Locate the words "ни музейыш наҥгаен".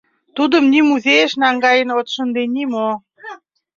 0.71-1.89